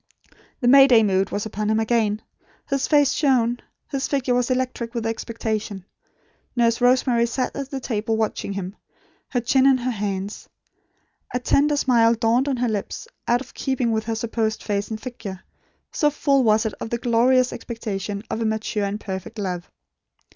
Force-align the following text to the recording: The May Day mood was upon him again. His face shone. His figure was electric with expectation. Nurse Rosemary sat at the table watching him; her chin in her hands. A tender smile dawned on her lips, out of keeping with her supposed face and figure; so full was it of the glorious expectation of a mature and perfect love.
The 0.61 0.67
May 0.67 0.87
Day 0.87 1.03
mood 1.03 1.29
was 1.29 1.45
upon 1.45 1.69
him 1.69 1.79
again. 1.79 2.23
His 2.67 2.87
face 2.87 3.11
shone. 3.11 3.59
His 3.91 4.07
figure 4.07 4.33
was 4.33 4.49
electric 4.49 4.95
with 4.95 5.05
expectation. 5.05 5.85
Nurse 6.55 6.81
Rosemary 6.81 7.27
sat 7.27 7.55
at 7.55 7.69
the 7.69 7.79
table 7.79 8.17
watching 8.17 8.53
him; 8.53 8.75
her 9.29 9.39
chin 9.41 9.67
in 9.67 9.77
her 9.77 9.91
hands. 9.91 10.49
A 11.35 11.39
tender 11.39 11.77
smile 11.77 12.15
dawned 12.15 12.47
on 12.47 12.57
her 12.57 12.67
lips, 12.67 13.07
out 13.27 13.41
of 13.41 13.53
keeping 13.53 13.91
with 13.91 14.05
her 14.05 14.15
supposed 14.15 14.63
face 14.63 14.87
and 14.89 14.99
figure; 14.99 15.43
so 15.91 16.09
full 16.09 16.43
was 16.43 16.65
it 16.65 16.73
of 16.81 16.89
the 16.89 16.97
glorious 16.97 17.53
expectation 17.53 18.23
of 18.27 18.41
a 18.41 18.45
mature 18.45 18.85
and 18.85 18.99
perfect 18.99 19.37
love. 19.37 19.69